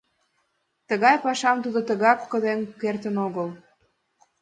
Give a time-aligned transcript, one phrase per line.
[0.87, 3.49] Тыгай пашам тудо тыгак коден кертын огыл.